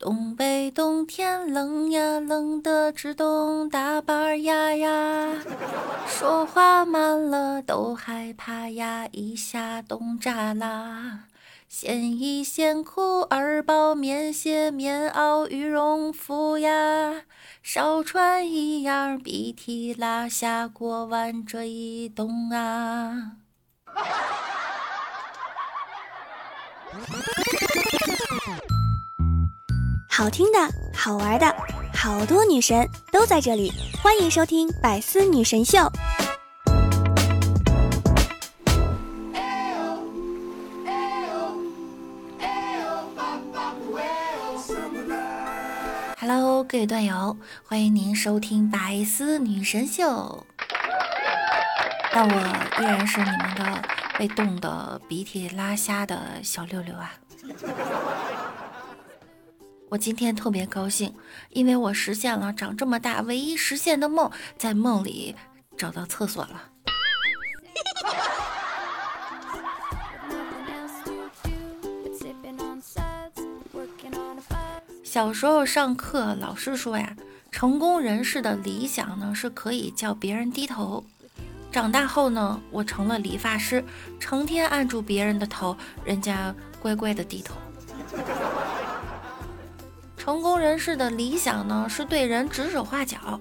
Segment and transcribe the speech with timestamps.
[0.00, 5.28] 东北冬天冷呀，冷的直冻大板牙呀，
[6.08, 11.24] 说话慢了都害怕呀，一下冻炸啦。
[11.68, 17.24] 线衣线裤二包棉鞋棉袄羽绒服呀，
[17.62, 23.32] 少穿一样鼻涕拉下过完这一冬啊。
[30.20, 30.58] 好听的，
[30.92, 31.46] 好玩的，
[31.94, 35.78] 好多女神都在这里，欢迎收听《百思女神秀》。
[46.18, 50.04] Hello，各位段友，欢迎您收听《百思女神秀》。
[52.12, 53.82] 那我依然是你们的
[54.18, 57.10] 被冻得鼻涕拉瞎的小六六啊。
[59.90, 61.12] 我今天特别高兴，
[61.50, 65.34] 因为我实现了长这么大唯一实现的梦，在梦里
[65.76, 66.62] 找到厕所了。
[75.02, 77.16] 小时候上课，老师说呀，
[77.50, 81.04] 成功人士的理想呢是可以叫别人低头。
[81.72, 83.84] 长大后呢，我成了理发师，
[84.20, 87.56] 成天按住别人的头，人家乖乖的低头。
[90.30, 93.40] 成功人士的理想呢，是对人指手画脚。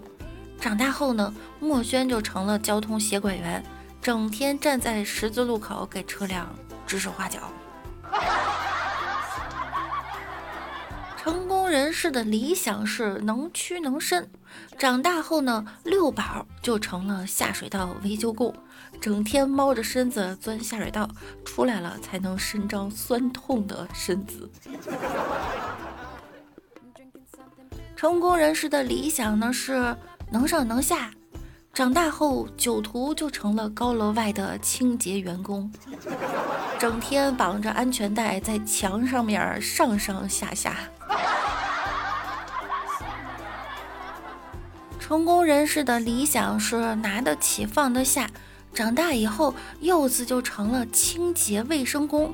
[0.60, 3.64] 长大后呢，墨轩就成了交通协管员，
[4.02, 6.50] 整天站在十字路口给车辆
[6.88, 7.42] 指手画脚。
[11.16, 14.28] 成功人士的理想是能屈能伸。
[14.80, 18.52] 长大后呢，六宝就成了下水道维修工，
[19.00, 21.08] 整天猫着身子钻下水道，
[21.46, 24.50] 出来了才能伸张酸痛的身子。
[28.00, 29.94] 成功人士的理想呢是
[30.32, 31.12] 能上能下，
[31.74, 35.70] 长大后酒徒就成了高楼外的清洁员工，
[36.80, 40.78] 整天绑着安全带在墙上面上上下下。
[44.98, 48.30] 成功人士的理想是拿得起放得下，
[48.74, 52.34] 长大以后柚子就成了清洁卫生工，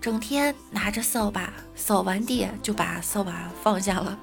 [0.00, 4.16] 整天拿着扫把扫完地就把扫把放下了。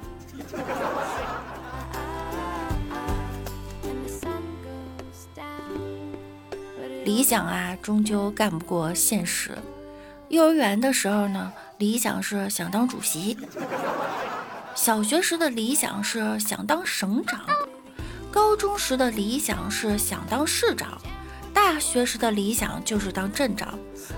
[7.05, 9.57] 理想啊，终究干不过现实。
[10.27, 13.37] 幼儿园的时候呢，理想是想当主席；
[14.75, 17.39] 小学时的理想是想当省长；
[18.29, 20.89] 高中时的理想是想当市长；
[21.53, 23.69] 大学时的理想就是当镇长；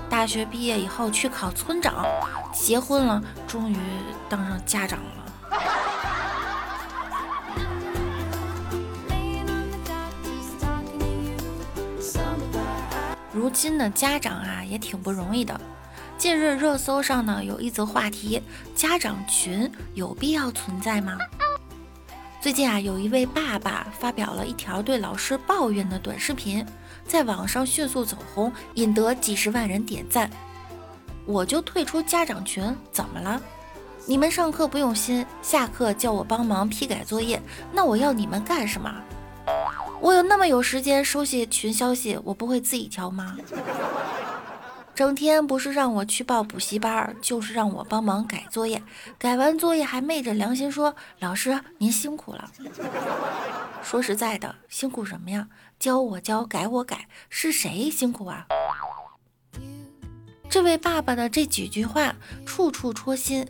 [0.10, 2.04] 大学毕业以后去考村长；
[2.52, 3.78] 结婚了，终于
[4.28, 5.19] 当上家长了。
[13.40, 15.58] 如今的家长啊，也挺不容易的。
[16.18, 18.44] 近日热搜上呢，有一则话题：
[18.76, 21.18] 家长群有必要存在吗？
[22.42, 26.66] 最近啊，有一位爸爸发表了一条对老师抱怨的短视频，
[27.08, 30.30] 在网上迅速走红，引得几十万人点赞。
[31.26, 33.42] 我就退出家长群，怎么了？
[34.06, 37.42] 你们上课不用心，下课叫我帮忙批改作业，
[37.72, 38.94] 那我要你们干什么？
[40.02, 43.38] 我有那么有时间收写群消息，我不会自己调吗？
[44.96, 48.84] 整天不是让我去报补习班，就是让我帮忙改作业，
[49.18, 52.52] 改完作业还昧着良心说：“老师您辛苦了。”
[53.82, 55.48] 说实在的，辛苦什么呀？
[55.80, 58.48] 教我教，改我改，是谁辛苦啊？
[60.50, 63.48] 这位爸爸的这几句话，处处戳心。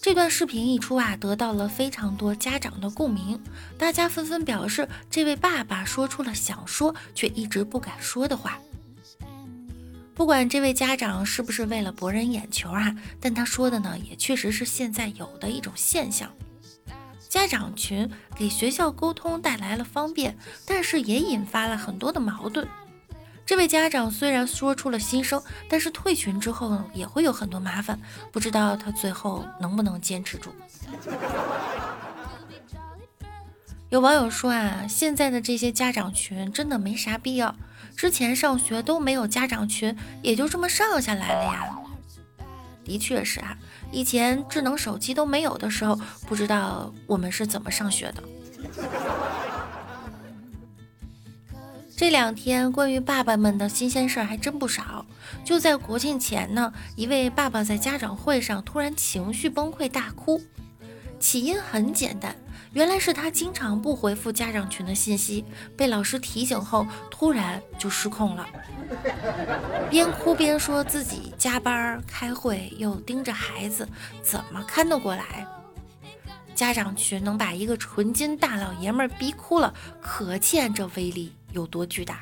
[0.00, 3.40] 这段视频一出啊，得到了非常多家长的共鸣，
[3.76, 8.58] 大家纷纷表示，这位爸爸说出了想说却一直不敢说的话。
[10.14, 16.30] 不管这位家长是不是为了博人眼球啊，但他说的呢，也确实是现在有的一种现象。
[17.28, 22.66] 家长群给学校沟通带来了方便，但是也引发了很多的矛盾。
[23.48, 27.98] 这位家长虽然说出了心声，但是退群之后也会有很多麻烦，
[28.30, 30.50] 不知道他最后能不能坚持住。
[33.88, 37.56] 有网友说啊，现在的这些家长群真的没啥必要，
[37.96, 41.74] 之前上学都没有家长群，也就这么上下来了呀。
[42.84, 43.56] 的确是啊，
[43.90, 48.22] 以前智能手机都没有的时候，不知道我们是怎么上学的。
[51.98, 55.04] 这两天关于爸爸们的新鲜事儿还真不少。
[55.44, 60.40] 就在国庆前呢，一位爸爸在家长会上突然情绪崩溃大哭。
[61.18, 62.36] 起因很简单，
[62.72, 65.44] 原来是他经常不回复家长群的信息，
[65.76, 68.46] 被老师提醒后，突然就失控了，
[69.90, 73.88] 边哭边说自己加班开会又盯着孩子，
[74.22, 75.44] 怎么看得过来？
[76.54, 82.20] 家长群能把一个纯金大老爷们儿逼哭了，可见这威力有多巨大。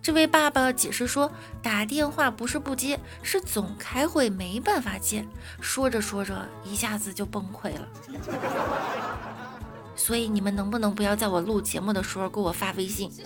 [0.00, 1.30] 这位爸爸解释说，
[1.62, 5.22] 打电话不是不接，是总开会没办法接。
[5.60, 7.88] 说着说着，一下子就崩溃了。
[9.94, 13.12] 所以你们能不能不要在我录节目的时候给我发微信？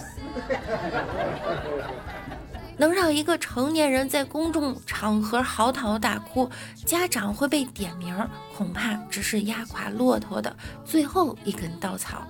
[2.79, 6.51] 能让一个成年人在公众场合嚎啕大哭，
[6.85, 8.17] 家长会被点名，
[8.57, 12.27] 恐怕只是压垮骆驼的最后一根稻草。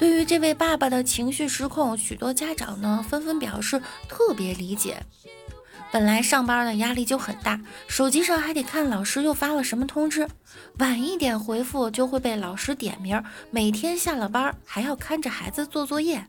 [0.00, 5.02] 对于这位爸爸的情绪失控，许多家长呢纷纷表示特别理解。
[5.92, 10.26] 本来上班的压力就很大，手机上还得看老师又发了什么通知，
[10.78, 13.22] 晚一点回复就会被老师点名。
[13.50, 16.28] 每天下了班还要看着孩子做作业。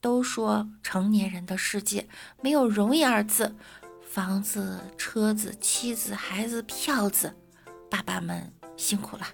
[0.00, 2.06] 都说成年人的世界
[2.40, 3.56] 没有容易二字，
[4.08, 7.34] 房子、车子、妻子、孩子、票子，
[7.90, 9.26] 爸爸们辛苦了。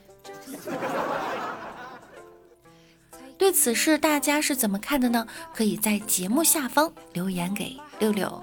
[3.43, 5.27] 对此事，大家是怎么看的呢？
[5.53, 8.41] 可以在节目下方留言给六六。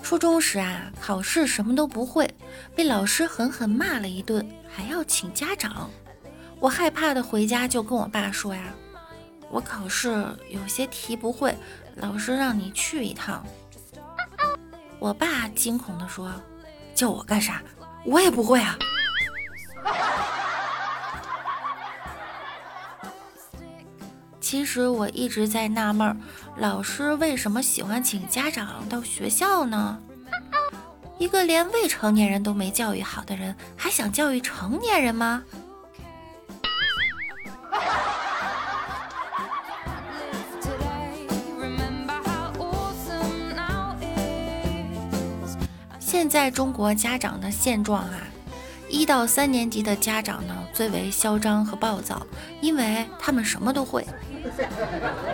[0.00, 2.32] 初中时啊，考试什么都不会，
[2.76, 5.90] 被老师狠狠骂了一顿，还要请家长。
[6.60, 8.62] 我害怕的回家就跟我爸说呀。
[9.54, 10.10] 我考试
[10.48, 11.56] 有些题不会，
[11.94, 13.46] 老师让你去一趟。
[14.98, 16.28] 我爸惊恐地说
[16.92, 17.62] ：“叫我干啥？
[18.04, 18.76] 我也不会啊！”
[24.40, 26.20] 其实我一直在纳闷，
[26.56, 30.00] 老师为什么喜欢请家长到学校呢？
[31.16, 35.44] 一个连未成年人都没教育好的人，还想教育成年人吗？
[46.14, 48.20] 现在中国家长的现状啊，
[48.88, 52.24] 一到三年级的家长呢最为嚣张和暴躁，
[52.60, 54.06] 因为他们什么都会。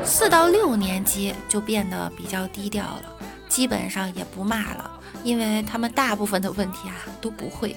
[0.02, 3.02] 四到六年级就变得比较低调了，
[3.46, 4.90] 基本上也不骂了，
[5.22, 7.76] 因为他们大部分的问题啊都不会。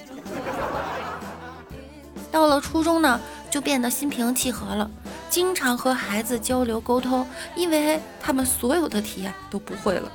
[2.32, 4.90] 到了初中呢，就变得心平气和了，
[5.28, 10.10] 经常和孩子交流沟通，因为他们所有的题啊都不会了。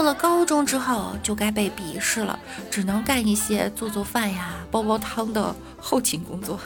[0.00, 2.38] 到了高中之后，就该被鄙视了，
[2.70, 6.58] 只能干一些做做饭呀、煲煲汤的后勤工作。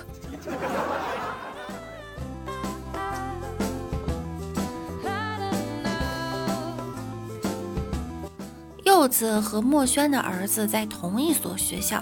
[8.85, 12.01] 柚子和墨轩的儿子在同一所学校，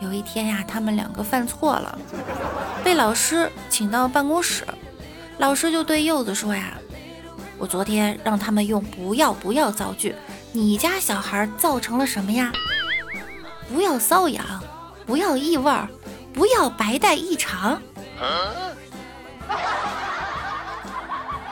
[0.00, 1.96] 有一天呀，他们两个犯错了，
[2.82, 4.66] 被老师请到办公室，
[5.38, 6.76] 老师就对柚子说呀
[7.56, 10.12] ：“我昨天让他们用‘不要不要’造句。”
[10.54, 12.52] 你家小孩造成了什么呀？
[13.72, 14.44] 不要瘙痒，
[15.06, 15.88] 不要异味儿，
[16.34, 17.80] 不要白带异常。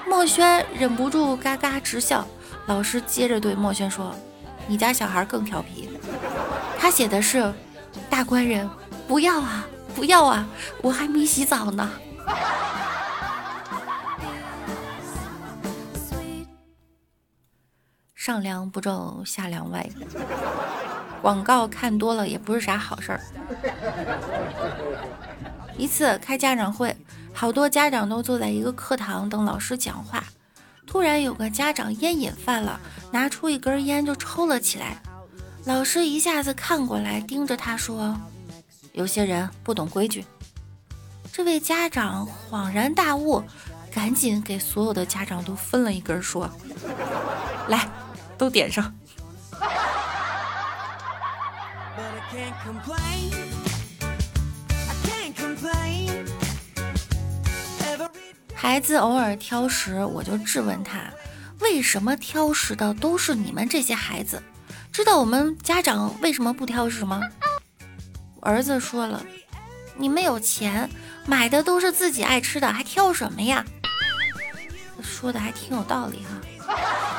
[0.06, 2.26] 墨轩忍不住嘎嘎直笑。
[2.66, 4.14] 老师接着对墨轩说
[4.68, 5.88] ：“你家小孩更调皮，
[6.78, 7.52] 他写的是
[8.10, 8.68] ‘大官人，
[9.08, 10.46] 不要啊，不要啊，
[10.82, 11.90] 我还没洗澡呢。’”
[18.20, 19.88] 上梁不正下梁歪，
[21.22, 23.20] 广告看多了也不是啥好事儿。
[25.78, 26.94] 一次开家长会，
[27.32, 30.22] 好多家长都坐在一个课堂等老师讲话。
[30.86, 32.78] 突然有个家长烟瘾犯了，
[33.10, 35.00] 拿出一根烟就抽了起来。
[35.64, 38.14] 老师一下子看过来，盯着他说
[38.92, 40.26] ：“有些人不懂规矩。”
[41.32, 43.42] 这位家长恍然大悟，
[43.90, 46.50] 赶紧给所有的家长都分了一根，说
[47.68, 47.88] ：“来。”
[48.40, 48.90] 都点上。
[58.54, 61.02] 孩子偶尔挑食，我就质问他：
[61.58, 64.42] 为什么挑食的都是你们这些孩子？
[64.90, 67.20] 知道我们家长为什么不挑食吗？
[68.40, 69.22] 儿子说了：
[69.96, 70.88] 你们有钱，
[71.26, 73.62] 买的都是自己爱吃的，还挑什么呀？
[75.02, 77.09] 说的还挺有道理哈。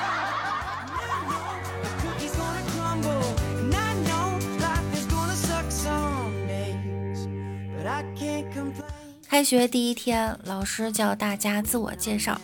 [9.41, 12.39] 开学第一天，老师叫大家自我介绍，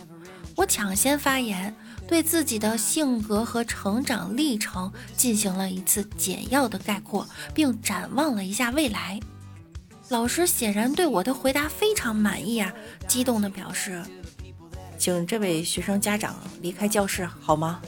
[0.56, 1.72] 我抢先发言，
[2.08, 7.24] 对自己的性格和成长历程进行了一次简要的概括，
[7.54, 9.20] 并展望了一下未来。
[10.08, 12.72] 老师显然对我的回答非常满意啊，
[13.06, 14.02] 激动地表示
[14.98, 17.80] ：“请这位学生家长离开教室好吗？”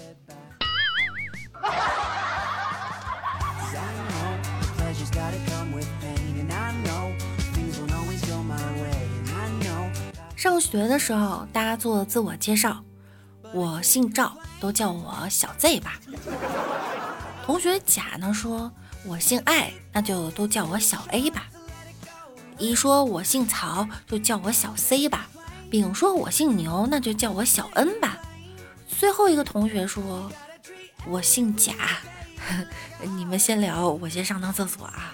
[10.60, 12.84] 学的时候，大家做自我介绍，
[13.54, 15.98] 我姓赵，都叫我小 Z 吧。
[17.44, 18.70] 同学甲呢说，
[19.04, 21.46] 我姓艾，那就都叫我小 A 吧。
[22.58, 25.26] 乙说我姓曹，就叫我小 C 吧。
[25.70, 28.18] 丙说我姓牛，那就叫我小 N 吧。
[28.86, 30.30] 最后一个同学说，
[31.06, 31.72] 我姓贾，
[33.16, 35.12] 你们先聊，我先上趟厕所啊。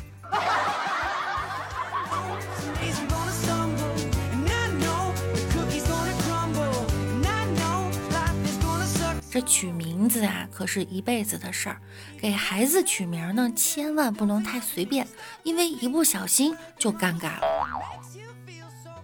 [9.37, 11.77] 这取名字啊，可是一辈子的事儿。
[12.19, 15.07] 给孩子取名呢，千万不能太随便，
[15.43, 17.43] 因为一不小心就尴尬了。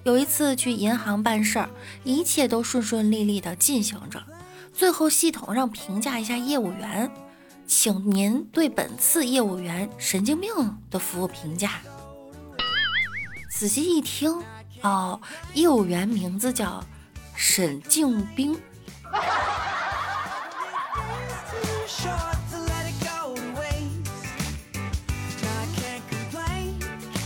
[0.04, 1.68] 有一次去银行办事儿，
[2.02, 4.24] 一切都顺顺利利的进行着，
[4.72, 7.10] 最后系统让评价一下业务员，
[7.66, 10.50] 请您对本次业务员神经病
[10.90, 11.72] 的服务评价。
[13.50, 14.42] 仔细一听，
[14.80, 15.20] 哦，
[15.52, 16.82] 业务员名字叫
[17.36, 18.58] 沈静兵。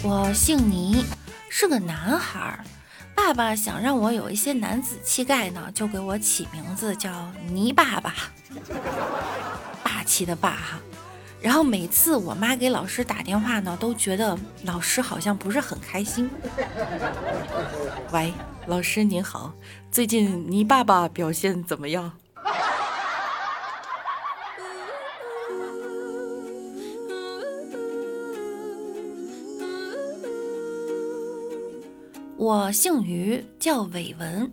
[0.08, 1.04] 我姓倪，
[1.48, 2.64] 是个男孩。
[3.12, 7.10] 爸爸想让我有一些男子气概呢，就给我起名字叫
[7.50, 8.14] 倪爸爸，
[9.82, 10.78] 霸气的霸哈。
[11.40, 16.30] 然后每次我妈给老师打电话呢，都觉得老师好像不是很开心。
[18.12, 18.32] 喂，
[18.68, 19.52] 老师您好，
[19.90, 22.12] 最近倪爸爸表现怎么样？
[32.38, 34.52] 我姓于，叫伟文，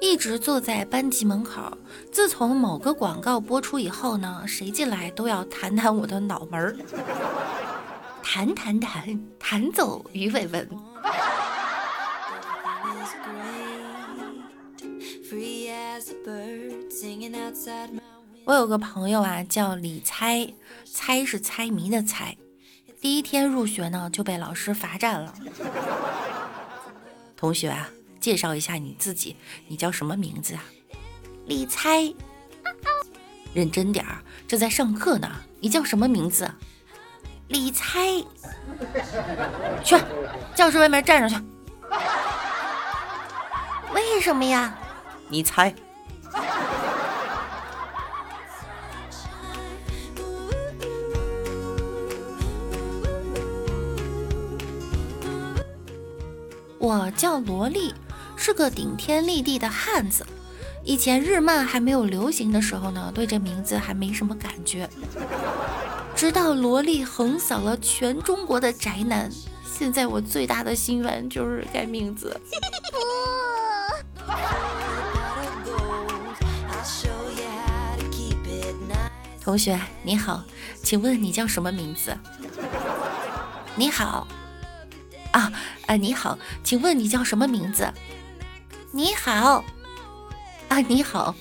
[0.00, 1.76] 一直坐在班级门口。
[2.12, 6.76] 自从某个广告播出以后呢，谁进来都要弹弹我的脑门儿，
[8.22, 10.68] 弹弹弹弹走于伟文。
[18.44, 20.48] 我有个朋友啊，叫李猜，
[20.84, 22.36] 猜是猜谜的猜。
[23.00, 25.34] 第一天入学呢，就被老师罚站了。
[27.44, 29.36] 同学啊，介绍一下你自己，
[29.68, 30.64] 你叫什么名字啊？
[31.44, 32.10] 李猜。
[33.52, 35.30] 认真点儿，这在上课呢。
[35.60, 36.50] 你叫什么名字？
[37.48, 38.00] 李猜。
[39.84, 39.94] 去，
[40.54, 41.36] 教室外面站着去。
[43.92, 44.78] 为什么呀？
[45.28, 45.74] 你猜。
[56.84, 57.94] 我叫萝莉，
[58.36, 60.26] 是个顶天立地的汉子。
[60.84, 64.86] 以前日漫还没有流行的时候呢，对这名字还没什么感觉。
[66.14, 69.30] 直到萝莉横扫了全中国的宅男，
[69.64, 72.38] 现在我最大的心愿就是改名字。
[79.40, 80.44] 同学你好，
[80.82, 82.14] 请问你叫什么名字？
[83.74, 84.28] 你好。
[85.34, 85.52] 啊，
[85.86, 87.92] 啊，你好，请问你叫什么名字？
[88.92, 89.64] 你好，
[90.68, 91.34] 啊，你好。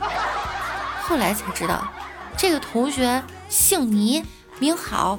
[1.04, 1.86] 后来才知道，
[2.38, 4.24] 这个同学姓倪，
[4.58, 5.18] 名好。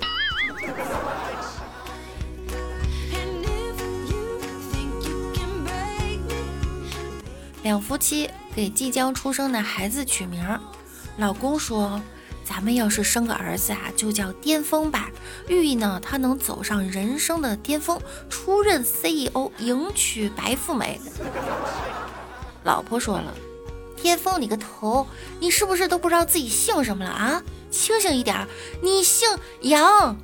[7.62, 10.44] 两夫妻给即将出生的孩子取名，
[11.18, 12.02] 老公说。
[12.44, 15.10] 咱们要是生个儿子啊，就叫巅峰吧，
[15.48, 21.00] 寓意呢，他能走上人生的巅峰，出任 CEO，迎娶白富美。
[22.64, 23.34] 老婆说了，
[24.02, 25.08] 巅峰你个头，
[25.40, 27.42] 你是不是都不知道自己姓什么了啊？
[27.72, 28.48] 清醒一点，
[28.82, 29.28] 你姓
[29.62, 30.16] 杨。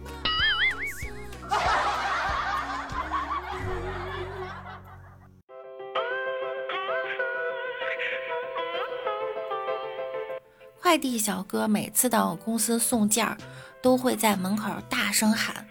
[10.90, 13.38] 快递小哥每次到公司送件儿，
[13.80, 15.68] 都会在门口大声喊：“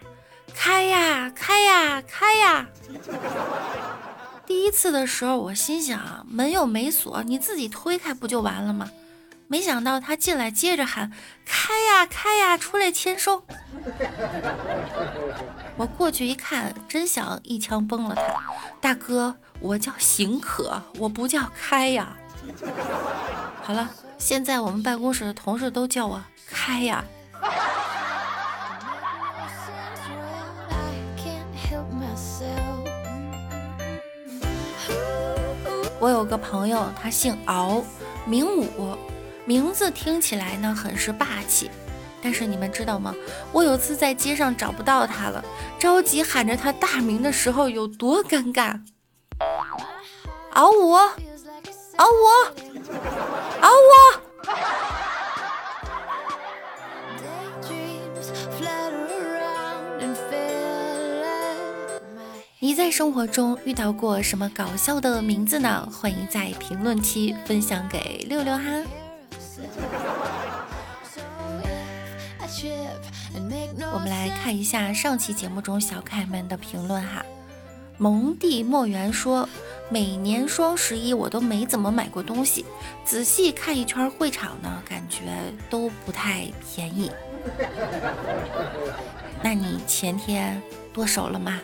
[0.55, 2.65] 开呀，开呀，开呀！”
[4.47, 8.89] 第一次的时候，我心想，门又没锁，你自己推开不就完了吗？
[9.49, 11.11] 没想到他进来接着喊
[11.45, 13.43] ：“开呀开呀，出来签收！”
[15.75, 18.23] 我过去一看，真想一枪崩了他。
[18.79, 22.15] 大哥，我叫邢可，我不叫开呀。
[23.61, 27.03] 好了，现在我们办公室的同事都叫我开呀。
[36.01, 37.83] 我有个朋友，他姓敖，
[38.25, 38.95] 名武，
[39.45, 41.71] 名字听起来呢很是霸气。
[42.21, 43.15] 但是你们知道吗？
[43.53, 45.43] 我有次在街上找不到他了，
[45.79, 48.79] 着急喊着他大名的时候有多尴尬。
[50.51, 52.68] 敖武，敖武，
[62.79, 65.85] 在生活中遇到过什么搞笑的名字呢？
[65.91, 68.63] 欢迎在评论区分享给六六哈。
[73.91, 77.21] 我们来看一下上期节目中小可爱们的评论哈。
[77.97, 79.49] 蒙蒂莫园说，
[79.89, 82.65] 每年双十一我都没怎么买过东西，
[83.03, 85.25] 仔细看一圈会场呢，感觉
[85.69, 87.11] 都不太便宜。
[89.43, 90.61] 那你前天
[90.93, 91.59] 剁手了吗？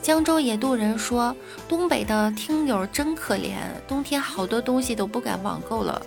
[0.00, 1.36] 江州野渡人说
[1.68, 3.56] ：“东北的听友真可怜，
[3.86, 6.00] 冬天好多东西都不敢网购了。”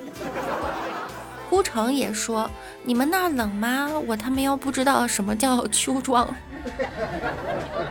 [1.47, 2.49] 孤城也说
[2.83, 3.89] ：“你们那冷吗？
[4.07, 6.27] 我他妈要不知道什么叫秋装。”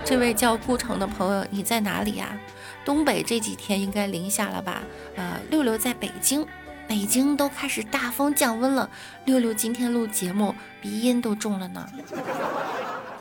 [0.05, 2.37] 这位叫孤城的朋友，你在哪里呀？
[2.85, 4.83] 东北这几天应该零下了吧？
[5.15, 6.45] 呃，六六在北京，
[6.91, 8.91] 北京都开始大风降温了。
[9.25, 11.89] 六六今天录节目，鼻音都重了呢。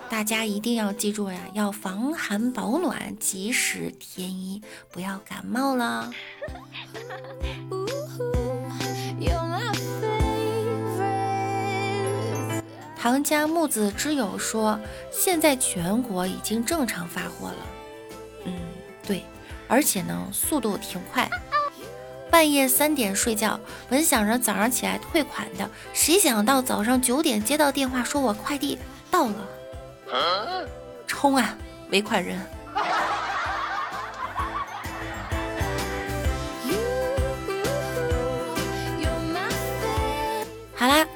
[0.09, 4.59] 大家一定要记住呀，要防寒保暖，及时添衣，
[4.91, 6.09] 不要感冒了。
[12.97, 14.79] 唐家木子之友说，
[15.12, 17.58] 现在全国已经正常发货了。
[18.45, 18.53] 嗯，
[19.05, 19.23] 对，
[19.67, 21.29] 而且呢，速度挺快。
[22.29, 28.77] 半夜三点睡觉，本想着早上起来退款的，谁想到早上九点接到电话，说我快递
[29.09, 29.35] 到了。
[31.07, 31.57] 冲啊，
[31.89, 32.39] 尾款人！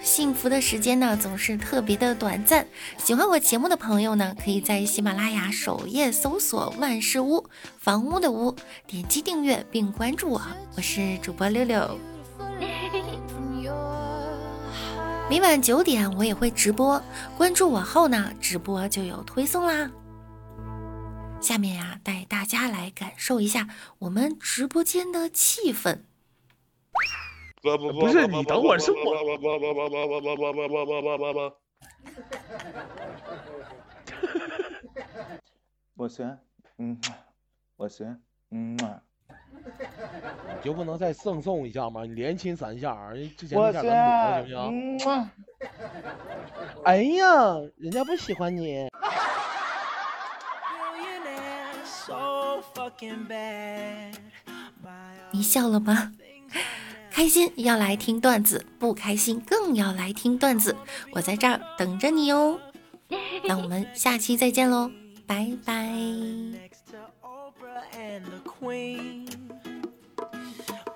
[0.04, 2.68] 幸福的时间呢总是特别的短暂。
[2.98, 7.44] 喜欢我节目的朋友呢，可以在喜马拉雅首页搜索“万事屋”，
[7.80, 8.54] 房屋的屋，
[8.86, 10.42] 点击订阅并关注我。
[10.76, 11.98] 我是主播六六。
[15.30, 17.02] 每晚九点我也会直播，
[17.38, 19.90] 关注我后呢，直播就有推送啦。
[21.40, 26.00] 下面呀，带大家来感受一下我们直播间的气氛。
[27.64, 28.98] 不是你等会儿是我。
[35.96, 36.38] 我行，
[36.78, 37.00] 嗯，
[37.78, 38.20] 我行，
[38.52, 38.78] 嗯。
[39.56, 42.04] 你就不能再赠送一下吗？
[42.04, 45.30] 你连亲三下，之前我那下咱行不行？
[46.84, 48.90] 哎呀，人家不喜欢你。
[55.32, 56.12] 你笑了吗？
[57.14, 60.76] 开心要来听段子，不开心更要来听段子。
[61.12, 62.60] 我在这儿等着你哦。
[63.46, 64.90] 那我们下期再见喽，
[65.28, 65.94] 拜拜。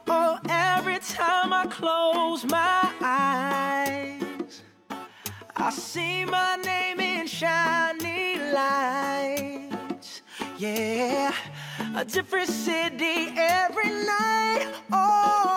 [0.09, 4.61] Oh, every time I close my eyes,
[5.53, 10.23] I see my name in shiny lights.
[10.57, 11.33] Yeah,
[11.95, 14.65] a different city every night.
[14.91, 15.56] Oh,